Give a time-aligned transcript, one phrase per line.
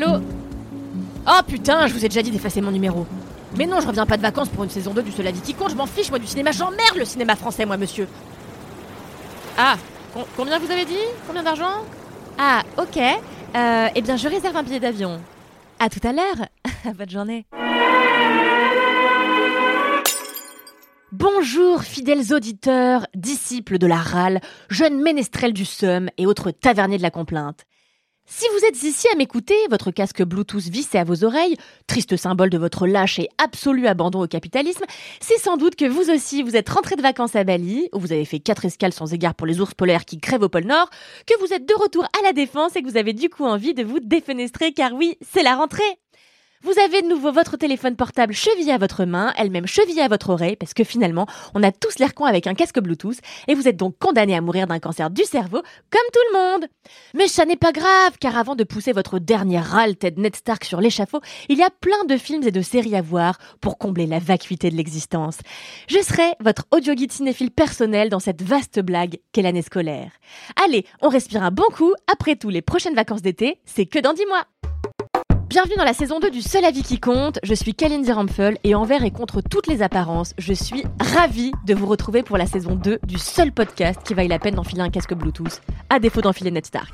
[0.00, 0.20] Allô
[1.26, 3.04] Oh putain, je vous ai déjà dit d'effacer mon numéro.
[3.56, 5.70] Mais non, je reviens pas de vacances pour une saison 2 du Seul qui compte,
[5.70, 8.06] je m'en fiche moi du cinéma, j'emmerde le cinéma français moi monsieur.
[9.56, 9.74] Ah,
[10.14, 11.82] com- combien vous avez dit Combien d'argent
[12.38, 12.96] Ah, ok.
[12.96, 15.20] Euh, eh bien, je réserve un billet d'avion.
[15.80, 16.46] À tout à l'heure.
[16.96, 17.46] Bonne journée.
[21.10, 24.40] Bonjour, fidèles auditeurs, disciples de la râle,
[24.70, 27.64] jeunes ménestrels du seum et autres taverniers de la complainte.
[28.30, 32.50] Si vous êtes ici à m'écouter, votre casque Bluetooth vissé à vos oreilles, triste symbole
[32.50, 34.84] de votre lâche et absolu abandon au capitalisme,
[35.18, 38.12] c'est sans doute que vous aussi vous êtes rentré de vacances à Bali, où vous
[38.12, 40.90] avez fait quatre escales sans égard pour les ours polaires qui crèvent au pôle Nord,
[41.26, 43.72] que vous êtes de retour à la défense et que vous avez du coup envie
[43.72, 45.98] de vous défenestrer car oui, c'est la rentrée.
[46.64, 50.30] Vous avez de nouveau votre téléphone portable chevillé à votre main, elle-même chevillée à votre
[50.30, 53.68] oreille, parce que finalement, on a tous l'air con avec un casque Bluetooth, et vous
[53.68, 56.66] êtes donc condamné à mourir d'un cancer du cerveau, comme tout le monde.
[57.14, 60.64] Mais ça n'est pas grave, car avant de pousser votre dernier râle Ted Ned Stark
[60.64, 64.06] sur l'échafaud, il y a plein de films et de séries à voir pour combler
[64.06, 65.38] la vacuité de l'existence.
[65.86, 70.10] Je serai votre audio guide cinéphile personnel dans cette vaste blague qu'est l'année scolaire.
[70.64, 74.12] Allez, on respire un bon coup, après tout, les prochaines vacances d'été, c'est que dans
[74.12, 74.44] 10 mois.
[75.48, 77.38] Bienvenue dans la saison 2 du Seul Avis qui compte.
[77.42, 81.72] Je suis Kalindi Rampfel et envers et contre toutes les apparences, je suis ravie de
[81.74, 84.90] vous retrouver pour la saison 2 du seul podcast qui vaille la peine d'enfiler un
[84.90, 86.92] casque Bluetooth, à défaut d'enfiler Ned Stark.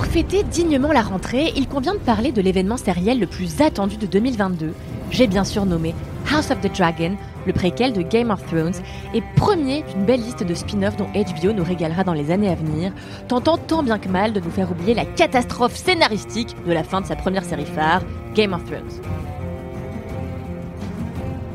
[0.00, 3.98] Pour fêter dignement la rentrée, il convient de parler de l'événement sériel le plus attendu
[3.98, 4.72] de 2022.
[5.10, 5.94] J'ai bien sûr nommé
[6.32, 8.72] House of the Dragon, le préquel de Game of Thrones,
[9.12, 12.54] et premier d'une belle liste de spin-offs dont HBO nous régalera dans les années à
[12.54, 12.92] venir,
[13.28, 17.02] tentant tant bien que mal de nous faire oublier la catastrophe scénaristique de la fin
[17.02, 18.00] de sa première série phare,
[18.34, 19.29] Game of Thrones.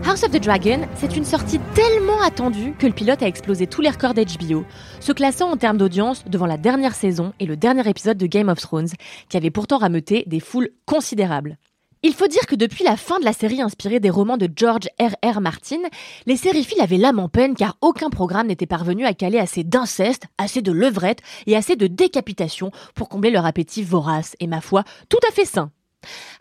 [0.08, 3.82] House of the Dragon, c'est une sortie tellement attendue que le pilote a explosé tous
[3.82, 4.64] les records d'HBO,
[5.00, 8.50] se classant en termes d'audience devant la dernière saison et le dernier épisode de Game
[8.50, 8.90] of Thrones,
[9.30, 11.58] qui avait pourtant rameuté des foules considérables.
[12.04, 14.88] Il faut dire que depuis la fin de la série inspirée des romans de George
[15.02, 15.16] R.
[15.28, 15.42] R.
[15.42, 15.82] Martin,
[16.28, 20.26] les sériphiles avaient l'âme en peine car aucun programme n'était parvenu à caler assez d'inceste,
[20.38, 24.84] assez de levrette et assez de décapitation pour combler leur appétit vorace et ma foi
[25.10, 25.72] tout à fait sain.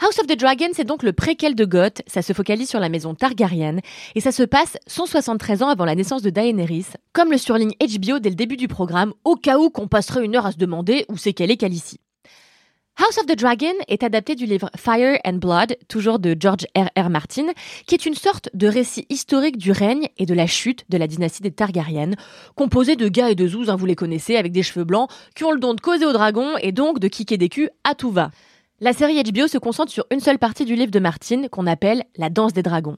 [0.00, 2.88] House of the Dragon, c'est donc le préquel de Goth, ça se focalise sur la
[2.88, 3.78] maison Targaryen,
[4.14, 8.18] et ça se passe 173 ans avant la naissance de Daenerys, comme le surligne HBO
[8.18, 11.04] dès le début du programme, au cas où qu'on passerait une heure à se demander
[11.08, 11.98] où c'est qu'elle est Khaleesi.
[12.96, 16.88] House of the Dragon est adapté du livre Fire and Blood, toujours de George R.
[16.96, 17.10] R.
[17.10, 17.46] Martin,
[17.88, 21.08] qui est une sorte de récit historique du règne et de la chute de la
[21.08, 22.12] dynastie des Targaryen,
[22.54, 25.42] composé de gars et de zouz, hein, vous les connaissez, avec des cheveux blancs, qui
[25.42, 28.12] ont le don de causer aux dragons et donc de kicker des culs à tout
[28.12, 28.30] va.
[28.80, 32.02] La série HBO se concentre sur une seule partie du livre de Martin, qu'on appelle
[32.16, 32.96] La danse des dragons.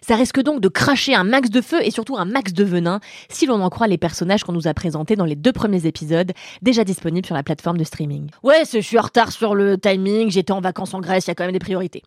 [0.00, 3.00] Ça risque donc de cracher un max de feu et surtout un max de venin,
[3.28, 6.30] si l'on en croit les personnages qu'on nous a présentés dans les deux premiers épisodes,
[6.62, 8.30] déjà disponibles sur la plateforme de streaming.
[8.44, 11.32] Ouais, je suis en retard sur le timing, j'étais en vacances en Grèce, il y
[11.32, 12.04] a quand même des priorités.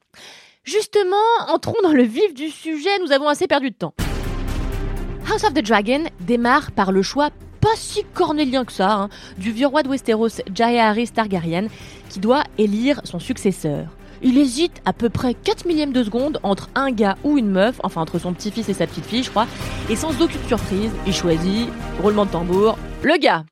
[0.64, 1.18] Justement,
[1.50, 3.94] entrons dans le vif du sujet, nous avons assez perdu de temps.
[5.30, 9.52] House of the Dragon démarre par le choix pas si cornélien que ça, hein, du
[9.52, 11.68] vieux roi de Westeros, Jaehaerys Targaryen,
[12.10, 13.88] qui doit élire son successeur.
[14.22, 17.80] Il hésite à peu près 4 millièmes de seconde entre un gars ou une meuf,
[17.84, 19.48] enfin entre son petit-fils et sa petite-fille, je crois,
[19.90, 21.70] et sans aucune surprise, il choisit,
[22.02, 23.46] roulement de tambour, le gars.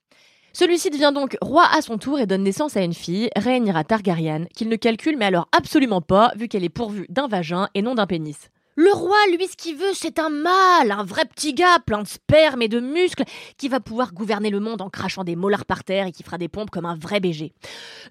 [0.52, 4.46] Celui-ci devient donc roi à son tour et donne naissance à une fille, Rhaenyra Targaryen,
[4.56, 7.96] qu'il ne calcule mais alors absolument pas, vu qu'elle est pourvue d'un vagin et non
[7.96, 8.50] d'un pénis.
[8.80, 12.08] Le roi, lui, ce qu'il veut, c'est un mâle, un vrai petit gars, plein de
[12.08, 13.24] sperme et de muscles,
[13.58, 16.38] qui va pouvoir gouverner le monde en crachant des molars par terre et qui fera
[16.38, 17.54] des pompes comme un vrai BG.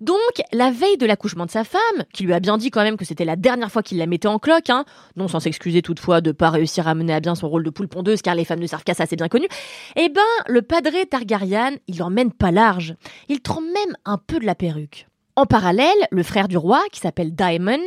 [0.00, 0.18] Donc,
[0.52, 3.04] la veille de l'accouchement de sa femme, qui lui a bien dit quand même que
[3.04, 4.84] c'était la dernière fois qu'il la mettait en cloque, hein,
[5.14, 7.86] non sans s'excuser toutefois de pas réussir à mener à bien son rôle de poule
[7.86, 9.46] pondeuse, car les femmes ne servent ça, c'est bien connu,
[9.94, 12.96] eh ben, le padré Targaryen, il emmène pas large.
[13.28, 15.05] Il trempe même un peu de la perruque.
[15.38, 17.78] En parallèle, le frère du roi, qui s'appelle Daemon,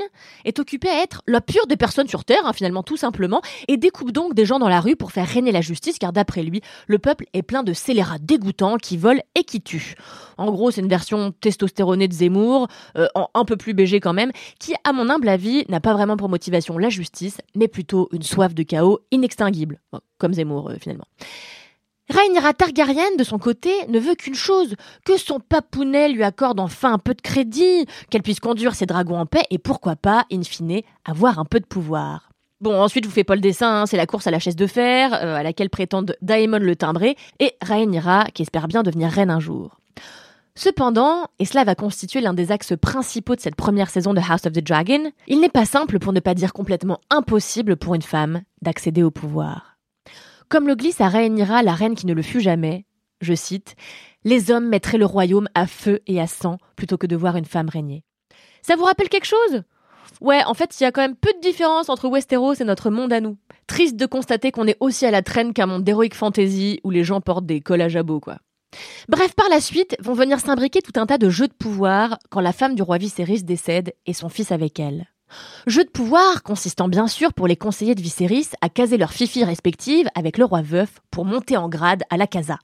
[0.46, 3.75] est occupé à être la pure des personnes sur Terre, hein, finalement tout simplement, et
[3.78, 6.62] découpe donc des gens dans la rue pour faire régner la justice, car d'après lui,
[6.86, 9.96] le peuple est plein de scélérats dégoûtants qui volent et qui tuent.
[10.38, 12.68] En gros, c'est une version testostéronée de Zemmour,
[12.98, 16.18] euh, un peu plus BG quand même, qui, à mon humble avis, n'a pas vraiment
[16.18, 19.81] pour motivation la justice, mais plutôt une soif de chaos inextinguible,
[20.19, 21.06] comme Zemmour euh, finalement.
[22.10, 24.76] Rhaenyra Targaryen, de son côté, ne veut qu'une chose,
[25.06, 29.20] que son papounet lui accorde enfin un peu de crédit, qu'elle puisse conduire ses dragons
[29.20, 32.30] en paix et pourquoi pas, in fine, avoir un peu de pouvoir.
[32.62, 34.56] Bon, ensuite, je vous fais pas le dessin, hein, c'est la course à la chaise
[34.56, 39.10] de fer, euh, à laquelle prétendent Daemon le timbré, et Rhaenyra, qui espère bien devenir
[39.10, 39.78] reine un jour.
[40.56, 44.46] Cependant, et cela va constituer l'un des axes principaux de cette première saison de House
[44.46, 48.02] of the Dragon, il n'est pas simple, pour ne pas dire complètement impossible pour une
[48.02, 49.79] femme, d'accéder au pouvoir.
[50.50, 52.86] Comme le glisse à Rhaenyra, la reine qui ne le fut jamais,
[53.22, 53.75] je cite,
[54.24, 57.46] Les hommes mettraient le royaume à feu et à sang plutôt que de voir une
[57.46, 58.04] femme régner.
[58.63, 59.62] Ça vous rappelle quelque chose?
[60.22, 62.90] Ouais, en fait, il y a quand même peu de différence entre Westeros et notre
[62.90, 63.38] monde à nous.
[63.68, 67.04] Triste de constater qu'on est aussi à la traîne qu'un monde d'heroic fantasy où les
[67.04, 68.40] gens portent des cols à jabot, quoi.
[69.07, 72.42] Bref, par la suite, vont venir s'imbriquer tout un tas de jeux de pouvoir quand
[72.42, 75.07] la femme du roi Viserys décède et son fils avec elle.
[75.68, 79.44] Jeu de pouvoir consistant bien sûr pour les conseillers de Viserys à caser leurs fifi
[79.44, 82.60] respectives avec le roi veuf pour monter en grade à la casa.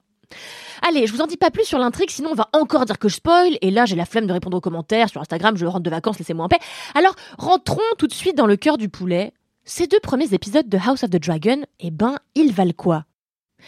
[0.88, 3.10] Allez, je vous en dis pas plus sur l'intrigue, sinon on va encore dire que
[3.10, 5.84] je spoil, et là j'ai la flemme de répondre aux commentaires sur Instagram, je rentre
[5.84, 6.60] de vacances, laissez-moi en paix.
[6.96, 9.34] Alors, rentrons tout de suite dans le cœur du poulet.
[9.64, 13.06] Ces deux premiers épisodes de House of the Dragon, eh ben, ils valent quoi?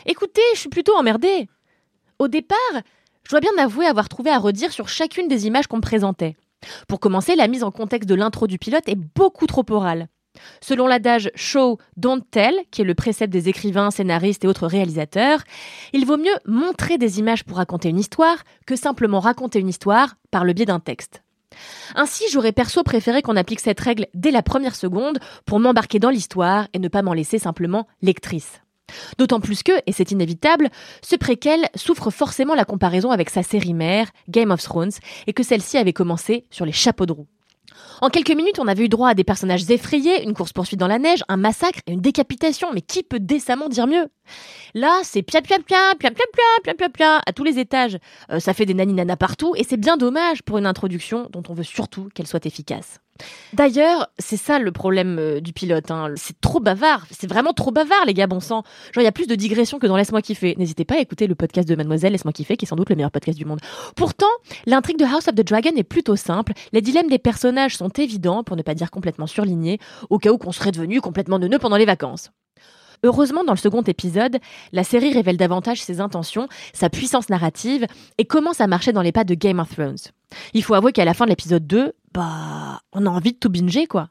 [0.05, 1.47] Écoutez, je suis plutôt emmerdée.
[2.19, 2.57] Au départ,
[3.23, 6.35] je dois bien avouer avoir trouvé à redire sur chacune des images qu'on me présentait.
[6.88, 10.07] Pour commencer, la mise en contexte de l'intro du pilote est beaucoup trop orale.
[10.62, 15.42] Selon l'adage Show, Don't Tell, qui est le précepte des écrivains, scénaristes et autres réalisateurs,
[15.94, 20.15] il vaut mieux montrer des images pour raconter une histoire que simplement raconter une histoire
[20.31, 21.24] par le biais d'un texte.
[21.95, 26.09] Ainsi, j'aurais perso préféré qu'on applique cette règle dès la première seconde pour m'embarquer dans
[26.09, 28.62] l'histoire et ne pas m'en laisser simplement lectrice.
[29.17, 30.69] D'autant plus que, et c'est inévitable,
[31.01, 34.91] ce préquel souffre forcément la comparaison avec sa série mère, Game of Thrones,
[35.27, 37.27] et que celle-ci avait commencé sur les chapeaux de roue.
[38.01, 40.99] En quelques minutes, on avait eu droit à des personnages effrayés, une course-poursuite dans la
[40.99, 44.07] neige, un massacre et une décapitation, mais qui peut décemment dire mieux?
[44.73, 46.11] Là, c'est pia pia pia, pia
[46.89, 47.97] pia à tous les étages.
[48.31, 51.53] Euh, ça fait des naninana partout, et c'est bien dommage pour une introduction dont on
[51.53, 52.99] veut surtout qu'elle soit efficace.
[53.53, 55.91] D'ailleurs, c'est ça le problème euh, du pilote.
[55.91, 56.13] Hein.
[56.15, 57.05] C'est trop bavard.
[57.11, 58.63] C'est vraiment trop bavard, les gars, bon sang.
[58.93, 60.55] Genre, il y a plus de digressions que dans Laisse-moi kiffer.
[60.57, 62.95] N'hésitez pas à écouter le podcast de Mademoiselle Laisse-moi kiffer, qui est sans doute le
[62.95, 63.59] meilleur podcast du monde.
[63.95, 64.27] Pourtant,
[64.65, 66.53] l'intrigue de House of the Dragon est plutôt simple.
[66.73, 69.79] Les dilemmes des personnages sont évidents, pour ne pas dire complètement surlignés,
[70.09, 72.31] au cas où qu'on serait devenu complètement neuneux pendant les vacances.
[73.03, 74.38] Heureusement, dans le second épisode,
[74.71, 77.85] la série révèle davantage ses intentions, sa puissance narrative,
[78.17, 79.97] et commence à marcher dans les pas de Game of Thrones.
[80.53, 83.49] Il faut avouer qu'à la fin de l'épisode 2, bah, on a envie de tout
[83.49, 84.09] binger, quoi.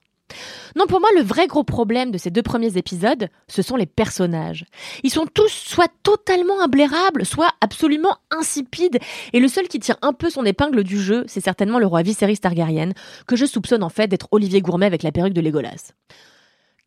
[0.74, 3.86] Non, pour moi, le vrai gros problème de ces deux premiers épisodes, ce sont les
[3.86, 4.64] personnages.
[5.02, 8.98] Ils sont tous soit totalement imblairables, soit absolument insipides,
[9.32, 12.02] et le seul qui tire un peu son épingle du jeu, c'est certainement le roi
[12.02, 12.90] Viserys Targaryen,
[13.26, 15.92] que je soupçonne en fait d'être Olivier Gourmet avec la perruque de Legolas.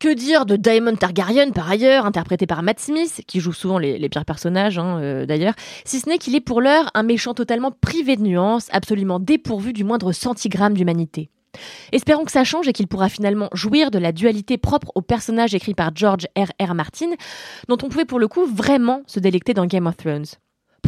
[0.00, 4.08] Que dire de Daemon Targaryen, par ailleurs, interprété par Matt Smith, qui joue souvent les,
[4.08, 5.52] pires personnages, hein, euh, d'ailleurs,
[5.84, 9.74] si ce n'est qu'il est pour l'heure un méchant totalement privé de nuances, absolument dépourvu
[9.74, 11.28] du moindre centigramme d'humanité.
[11.92, 15.54] Espérons que ça change et qu'il pourra finalement jouir de la dualité propre au personnage
[15.54, 16.50] écrit par George R.
[16.58, 16.72] R.
[16.72, 17.10] Martin,
[17.68, 20.24] dont on pouvait pour le coup vraiment se délecter dans Game of Thrones.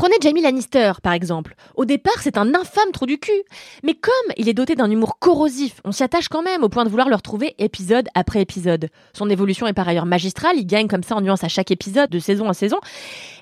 [0.02, 1.54] Prenez Jamie Lannister, par exemple.
[1.76, 3.44] Au départ, c'est un infâme trou du cul.
[3.84, 6.82] Mais comme il est doté d'un humour corrosif, on s'y attache quand même au point
[6.82, 8.88] de vouloir le retrouver épisode après épisode.
[9.12, 12.10] Son évolution est par ailleurs magistrale, il gagne comme ça en nuance à chaque épisode,
[12.10, 12.78] de saison en saison.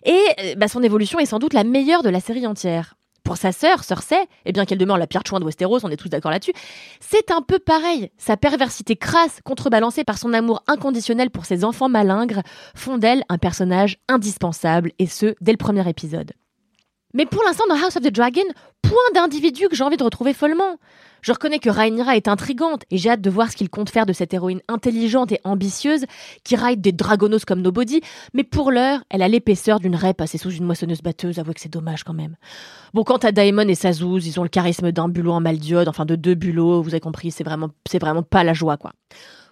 [0.05, 2.95] Et euh, bah, son évolution est sans doute la meilleure de la série entière.
[3.25, 5.97] Pour sa sœur, Cersei, et bien qu'elle demeure la pire chouin de Westeros, on est
[5.97, 6.53] tous d'accord là-dessus,
[7.01, 8.11] c'est un peu pareil.
[8.19, 12.43] Sa perversité crasse, contrebalancée par son amour inconditionnel pour ses enfants malingres,
[12.75, 16.33] font d'elle un personnage indispensable, et ce, dès le premier épisode.
[17.15, 18.43] Mais pour l'instant, dans House of the Dragon,
[18.83, 20.79] point d'individu que j'ai envie de retrouver follement.
[21.23, 24.07] Je reconnais que Rhaenyra est intrigante et j'ai hâte de voir ce qu'il compte faire
[24.07, 26.07] de cette héroïne intelligente et ambitieuse
[26.45, 28.01] qui ride des dragonos comme nobody,
[28.33, 31.61] mais pour l'heure, elle a l'épaisseur d'une raie passée sous une moissonneuse batteuse, avouez que
[31.61, 32.37] c'est dommage quand même.
[32.95, 36.07] Bon, quant à Daemon et Sazouz, ils ont le charisme d'un bulot en maldiode, enfin
[36.07, 38.93] de deux bulots, vous avez compris, c'est vraiment, c'est vraiment pas la joie, quoi.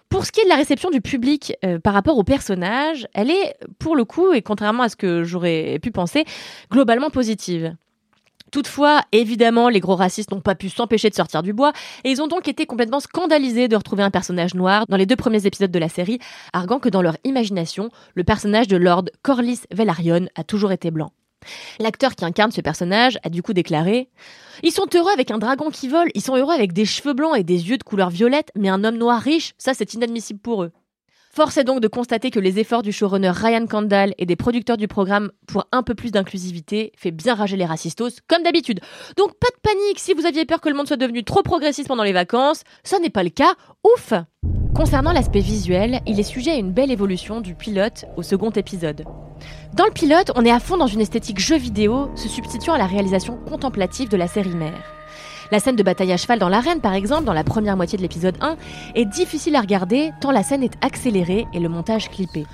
[0.09, 3.29] Pour ce qui est de la réception du public euh, par rapport au personnage, elle
[3.29, 6.25] est, pour le coup, et contrairement à ce que j'aurais pu penser,
[6.71, 7.75] globalement positive.
[8.51, 11.73] Toutefois, évidemment, les gros racistes n'ont pas pu s'empêcher de sortir du bois,
[12.03, 15.15] et ils ont donc été complètement scandalisés de retrouver un personnage noir dans les deux
[15.15, 16.17] premiers épisodes de la série,
[16.53, 21.11] arguant que dans leur imagination, le personnage de Lord Corlys Velaryon a toujours été blanc.
[21.79, 24.09] L'acteur qui incarne ce personnage a du coup déclaré
[24.63, 27.37] Ils sont heureux avec un dragon qui vole, ils sont heureux avec des cheveux blancs
[27.37, 30.63] et des yeux de couleur violette, mais un homme noir riche, ça c'est inadmissible pour
[30.63, 30.71] eux.
[31.31, 34.77] Force est donc de constater que les efforts du showrunner Ryan Kandal et des producteurs
[34.77, 38.79] du programme pour un peu plus d'inclusivité fait bien rager les racistos, comme d'habitude.
[39.15, 41.87] Donc pas de panique si vous aviez peur que le monde soit devenu trop progressiste
[41.87, 43.53] pendant les vacances, ça n'est pas le cas,
[43.85, 44.13] ouf
[44.75, 49.05] Concernant l'aspect visuel, il est sujet à une belle évolution du pilote au second épisode.
[49.73, 52.77] Dans le pilote, on est à fond dans une esthétique jeu vidéo, se substituant à
[52.77, 54.83] la réalisation contemplative de la série mère.
[55.51, 58.03] La scène de bataille à cheval dans l'arène, par exemple, dans la première moitié de
[58.03, 58.55] l'épisode 1,
[58.95, 62.45] est difficile à regarder tant la scène est accélérée et le montage clippé.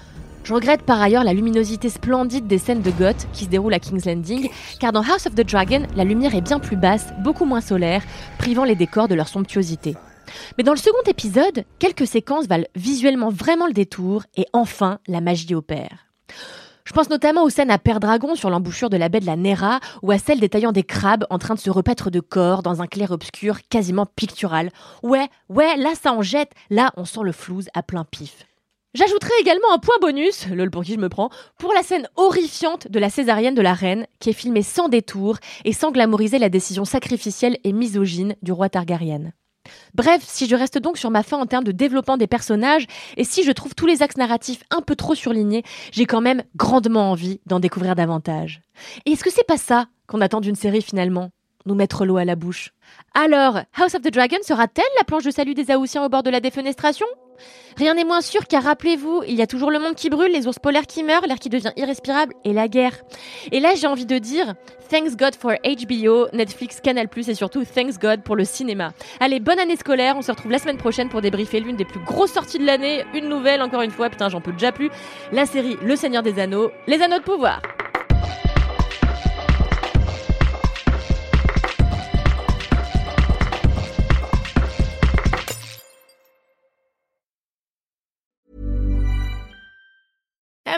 [0.45, 3.79] Je regrette par ailleurs la luminosité splendide des scènes de Goth qui se déroulent à
[3.79, 4.49] King's Landing,
[4.79, 8.03] car dans House of the Dragon, la lumière est bien plus basse, beaucoup moins solaire,
[8.37, 9.95] privant les décors de leur somptuosité.
[10.57, 15.19] Mais dans le second épisode, quelques séquences valent visuellement vraiment le détour et enfin la
[15.19, 16.05] magie opère.
[16.85, 19.35] Je pense notamment aux scènes à Père Dragon sur l'embouchure de la baie de la
[19.35, 22.83] Nera ou à celles détaillant des crabes en train de se repaître de corps dans
[22.83, 24.69] un clair-obscur quasiment pictural.
[25.01, 28.45] Ouais, ouais, là ça en jette, là on sent le flouze à plein pif.
[28.93, 32.87] J'ajouterai également un point bonus, lol pour qui je me prends, pour la scène horrifiante
[32.87, 36.49] de la césarienne de la reine, qui est filmée sans détour et sans glamouriser la
[36.49, 39.33] décision sacrificielle et misogyne du roi Targaryen.
[39.93, 43.23] Bref, si je reste donc sur ma fin en termes de développement des personnages, et
[43.23, 47.11] si je trouve tous les axes narratifs un peu trop surlignés, j'ai quand même grandement
[47.11, 48.61] envie d'en découvrir davantage.
[49.05, 51.31] Et est-ce que c'est pas ça qu'on attend d'une série finalement?
[51.65, 52.73] Nous mettre l'eau à la bouche.
[53.15, 56.29] Alors, House of the Dragon sera-t-elle la planche de salut des Aoussiens au bord de
[56.29, 57.07] la défenestration?
[57.77, 60.47] Rien n'est moins sûr car rappelez-vous, il y a toujours le monde qui brûle, les
[60.47, 63.01] ours polaires qui meurent, l'air qui devient irrespirable et la guerre.
[63.51, 64.53] Et là j'ai envie de dire,
[64.89, 68.93] thanks God for HBO, Netflix, Canal+, et surtout thanks God pour le cinéma.
[69.19, 72.03] Allez, bonne année scolaire, on se retrouve la semaine prochaine pour débriefer l'une des plus
[72.03, 74.89] grosses sorties de l'année, une nouvelle encore une fois, putain j'en peux déjà plus,
[75.31, 77.61] la série Le Seigneur des Anneaux, les Anneaux de pouvoir.